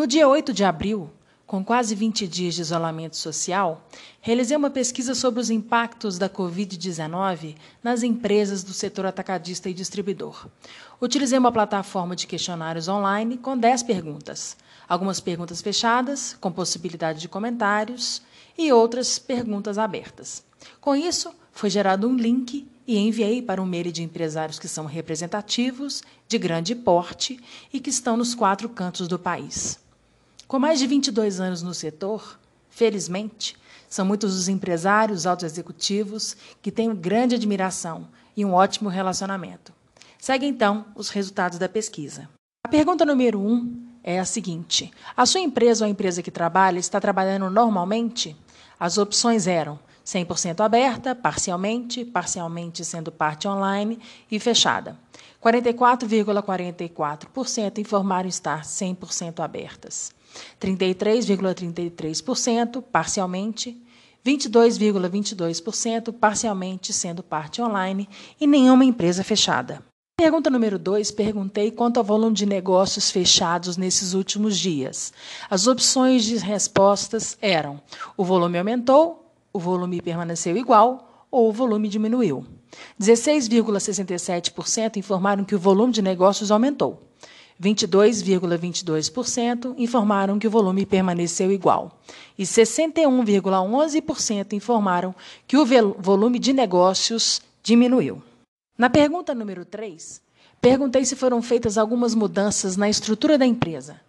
[0.00, 1.10] No dia 8 de abril,
[1.46, 3.86] com quase 20 dias de isolamento social,
[4.22, 10.46] realizei uma pesquisa sobre os impactos da Covid-19 nas empresas do setor atacadista e distribuidor.
[11.02, 14.56] Utilizei uma plataforma de questionários online com 10 perguntas,
[14.88, 18.22] algumas perguntas fechadas, com possibilidade de comentários,
[18.56, 20.42] e outras perguntas abertas.
[20.80, 24.86] Com isso, foi gerado um link e enviei para um mail de empresários que são
[24.86, 27.38] representativos, de grande porte
[27.70, 29.78] e que estão nos quatro cantos do país.
[30.50, 32.36] Com mais de 22 anos no setor,
[32.68, 33.56] felizmente,
[33.88, 39.72] são muitos os empresários altos executivos que tenho grande admiração e um ótimo relacionamento.
[40.18, 42.28] Segue então os resultados da pesquisa.
[42.66, 46.80] A pergunta número um é a seguinte: A sua empresa ou a empresa que trabalha
[46.80, 48.36] está trabalhando normalmente?
[48.76, 54.98] As opções eram 100% aberta, parcialmente, parcialmente sendo parte online e fechada.
[55.40, 60.18] 44,44% informaram estar 100% abertas.
[60.60, 63.80] 33,33% parcialmente,
[64.24, 68.08] 22,22% parcialmente sendo parte online
[68.40, 69.82] e nenhuma empresa fechada.
[70.20, 75.14] Pergunta número 2, perguntei quanto ao volume de negócios fechados nesses últimos dias.
[75.48, 77.80] As opções de respostas eram:
[78.18, 82.44] o volume aumentou, o volume permaneceu igual ou o volume diminuiu.
[83.00, 87.09] 16,67% informaram que o volume de negócios aumentou.
[87.60, 92.00] 22,22% informaram que o volume permaneceu igual.
[92.38, 95.14] E 61,11% informaram
[95.46, 95.66] que o
[95.98, 98.22] volume de negócios diminuiu.
[98.78, 100.22] Na pergunta número 3,
[100.60, 104.00] perguntei se foram feitas algumas mudanças na estrutura da empresa.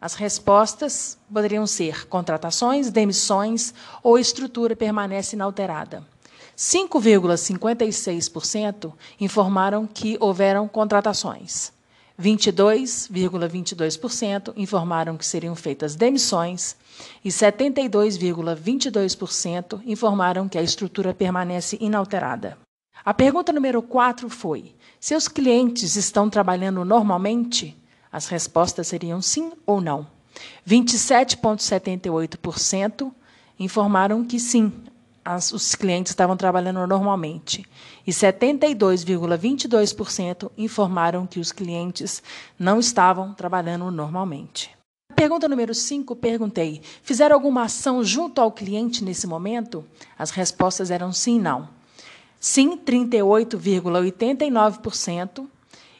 [0.00, 6.06] As respostas poderiam ser contratações, demissões ou estrutura permanece inalterada.
[6.56, 11.72] 5,56% informaram que houveram contratações.
[12.20, 16.76] 22,22% informaram que seriam feitas demissões
[17.24, 22.56] e 72,22% informaram que a estrutura permanece inalterada.
[23.04, 27.76] A pergunta número 4 foi: seus clientes estão trabalhando normalmente?
[28.10, 30.06] As respostas seriam sim ou não.
[30.66, 33.12] 27,78%
[33.58, 34.72] informaram que sim,
[35.24, 37.64] as, os clientes estavam trabalhando normalmente.
[38.06, 42.22] E 72,22% informaram que os clientes
[42.58, 44.70] não estavam trabalhando normalmente.
[45.16, 49.84] Pergunta número 5, perguntei: fizeram alguma ação junto ao cliente nesse momento?
[50.18, 51.68] As respostas eram sim e não.
[52.38, 55.48] Sim, 38,89%.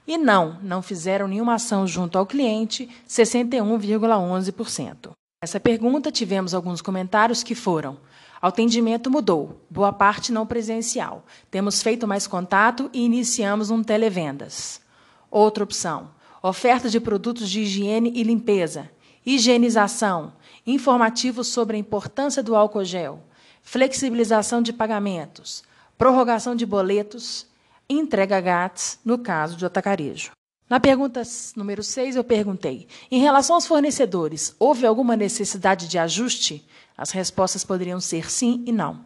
[0.07, 5.13] E não, não fizeram nenhuma ação junto ao cliente, 61,11%.
[5.43, 7.97] Essa pergunta tivemos alguns comentários que foram:
[8.45, 11.25] o atendimento mudou, boa parte não presencial.
[11.51, 14.83] Temos feito mais contato e iniciamos um televendas.
[15.31, 16.11] Outra opção:
[16.43, 18.91] oferta de produtos de higiene e limpeza,
[19.25, 20.35] higienização,
[20.67, 23.23] informativos sobre a importância do álcool gel,
[23.63, 25.65] flexibilização de pagamentos,
[25.97, 27.47] prorrogação de boletos,
[27.89, 30.33] entrega grátis no caso de atacarejo.
[30.69, 31.23] Na pergunta
[31.57, 36.67] número 6, eu perguntei: em relação aos fornecedores, houve alguma necessidade de ajuste?
[36.97, 39.05] As respostas poderiam ser sim e não.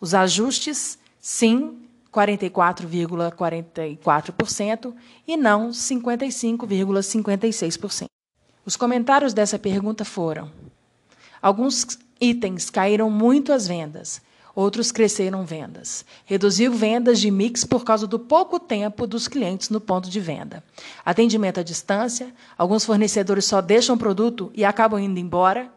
[0.00, 1.78] Os ajustes, sim,
[2.12, 4.94] 44,44%
[5.26, 8.06] e não 55,56%.
[8.64, 10.52] Os comentários dessa pergunta foram:
[11.40, 14.20] alguns itens caíram muito as vendas,
[14.58, 16.04] outros cresceram vendas.
[16.24, 20.64] Reduziu vendas de mix por causa do pouco tempo dos clientes no ponto de venda.
[21.04, 25.70] Atendimento à distância, alguns fornecedores só deixam o produto e acabam indo embora,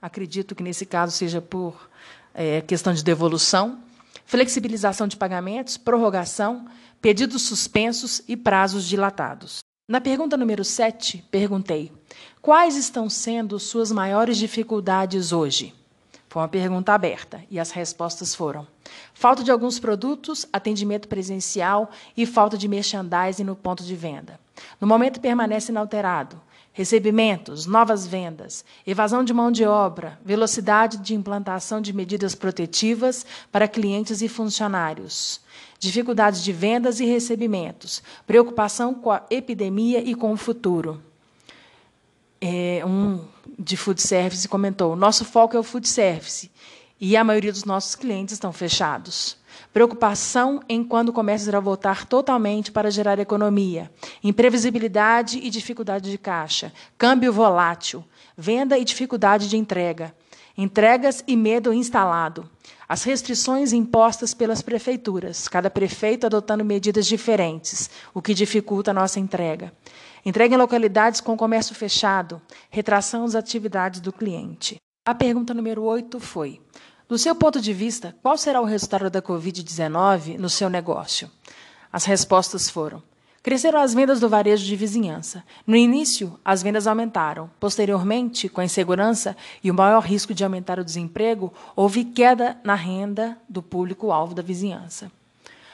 [0.00, 1.90] Acredito que nesse caso seja por
[2.32, 3.80] é, questão de devolução,
[4.24, 6.66] flexibilização de pagamentos, prorrogação,
[7.02, 9.58] pedidos suspensos e prazos dilatados.
[9.86, 11.92] Na pergunta número 7, perguntei:
[12.40, 15.74] quais estão sendo suas maiores dificuldades hoje?
[16.30, 18.64] Foi uma pergunta aberta e as respostas foram:
[19.12, 24.38] falta de alguns produtos, atendimento presencial e falta de merchandising no ponto de venda.
[24.80, 26.40] No momento permanece inalterado
[26.72, 33.66] recebimentos, novas vendas, evasão de mão de obra, velocidade de implantação de medidas protetivas para
[33.66, 35.40] clientes e funcionários,
[35.80, 41.02] dificuldades de vendas e recebimentos, preocupação com a epidemia e com o futuro.
[42.40, 43.24] É, um
[43.58, 46.50] de food service comentou: nosso foco é o food service
[47.00, 49.38] e a maioria dos nossos clientes estão fechados.
[49.72, 53.90] Preocupação em quando começa a voltar totalmente para gerar economia.
[54.22, 56.72] Imprevisibilidade e dificuldade de caixa.
[56.98, 58.04] Câmbio volátil.
[58.36, 60.14] Venda e dificuldade de entrega.
[60.56, 62.48] Entregas e medo instalado,
[62.88, 69.20] as restrições impostas pelas prefeituras, cada prefeito adotando medidas diferentes, o que dificulta a nossa
[69.20, 69.72] entrega.
[70.24, 74.76] Entrega em localidades com comércio fechado, retração das atividades do cliente.
[75.06, 76.60] A pergunta número 8 foi:
[77.08, 81.30] Do seu ponto de vista, qual será o resultado da Covid-19 no seu negócio?
[81.92, 83.02] As respostas foram:
[83.42, 85.42] Cresceram as vendas do varejo de vizinhança.
[85.66, 87.50] No início, as vendas aumentaram.
[87.58, 89.34] Posteriormente, com a insegurança
[89.64, 94.42] e o maior risco de aumentar o desemprego, houve queda na renda do público-alvo da
[94.42, 95.10] vizinhança.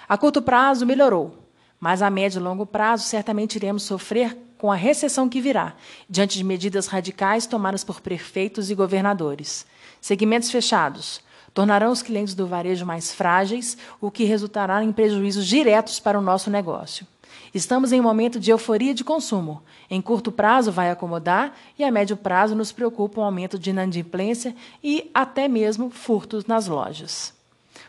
[0.09, 1.37] A curto prazo, melhorou,
[1.81, 5.75] mas a médio e longo prazo, certamente iremos sofrer com a recessão que virá,
[6.09, 9.67] diante de medidas radicais tomadas por prefeitos e governadores.
[10.01, 11.21] Segmentos fechados
[11.53, 16.23] tornarão os clientes do varejo mais frágeis, o que resultará em prejuízos diretos para o
[16.23, 17.07] nosso negócio.
[17.55, 19.63] Estamos em um momento de euforia de consumo.
[19.89, 23.71] Em curto prazo vai acomodar e a médio prazo nos preocupa o um aumento de
[23.71, 27.33] inadimplência e até mesmo furtos nas lojas.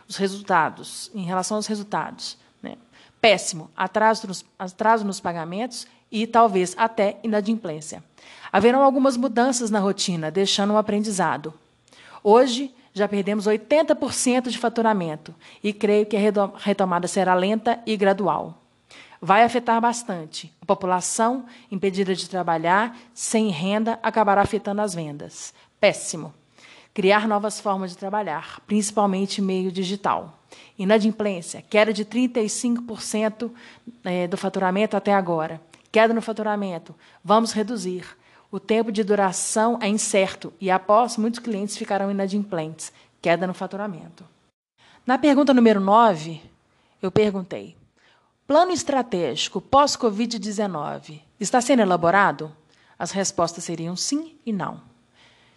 [0.07, 2.75] Os resultados, em relação aos resultados, né?
[3.19, 8.03] péssimo, atraso nos, atraso nos pagamentos e talvez até inadimplência.
[8.51, 11.53] Haverão algumas mudanças na rotina, deixando um aprendizado.
[12.23, 18.66] Hoje, já perdemos 80% de faturamento e creio que a retomada será lenta e gradual
[19.21, 20.53] vai afetar bastante.
[20.61, 25.53] A população impedida de trabalhar, sem renda, acabará afetando as vendas.
[25.79, 26.33] Péssimo.
[26.93, 30.39] Criar novas formas de trabalhar, principalmente meio digital.
[30.79, 33.51] Inadimplência, queda de 35%
[34.03, 35.61] é, do faturamento até agora.
[35.91, 36.95] Queda no faturamento.
[37.23, 38.05] Vamos reduzir.
[38.51, 42.93] O tempo de duração é incerto e, após, muitos clientes ficarão inadimplentes.
[43.21, 44.23] Queda no faturamento.
[45.05, 46.41] Na pergunta número 9,
[47.01, 47.75] eu perguntei:
[48.47, 52.49] Plano estratégico pós-Covid-19 está sendo elaborado?
[52.97, 54.79] As respostas seriam sim e não.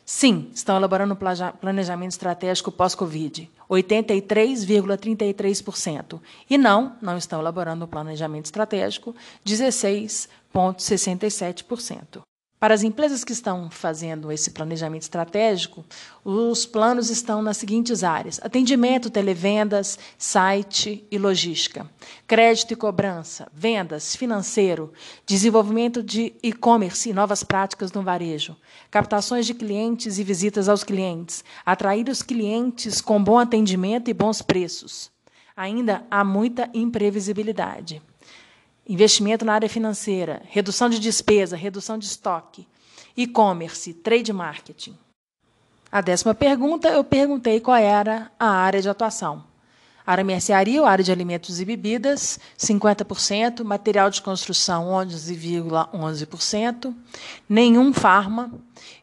[0.04, 1.16] Sim, estão elaborando
[1.60, 6.20] planejamento estratégico pós-Covid, 83,33%.
[6.50, 9.14] E não, não estão elaborando planejamento estratégico,
[9.46, 12.22] 16,67%.
[12.60, 15.82] Para as empresas que estão fazendo esse planejamento estratégico,
[16.22, 21.90] os planos estão nas seguintes áreas: atendimento, televendas, site e logística,
[22.26, 24.92] crédito e cobrança, vendas, financeiro,
[25.24, 28.54] desenvolvimento de e-commerce e novas práticas no varejo,
[28.90, 34.42] captações de clientes e visitas aos clientes, atrair os clientes com bom atendimento e bons
[34.42, 35.10] preços.
[35.56, 38.02] Ainda há muita imprevisibilidade
[38.90, 42.66] investimento na área financeira, redução de despesa, redução de estoque,
[43.16, 44.98] e-commerce, trade marketing.
[45.92, 49.44] A décima pergunta, eu perguntei qual era a área de atuação.
[50.04, 56.92] Área mercearia, área de alimentos e bebidas, 50%, material de construção, 11,11%,
[57.48, 58.52] nenhum farma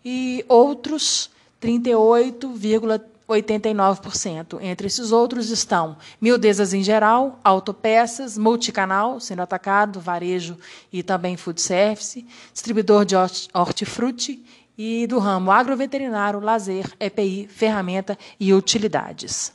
[0.03, 1.29] e outros,
[1.61, 3.16] 38,38%.
[3.27, 4.59] 89%.
[4.61, 10.57] Entre esses outros estão miudezas em geral, autopeças, multicanal, sendo atacado, varejo
[10.91, 13.15] e também food service, distribuidor de
[13.53, 14.43] hortifruti
[14.77, 19.51] e do ramo agroveterinário, lazer, EPI, ferramenta e utilidades.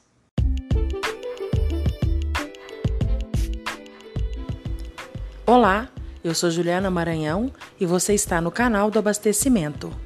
[5.46, 5.88] Olá,
[6.24, 10.01] eu sou Juliana Maranhão e você está no canal do Abastecimento.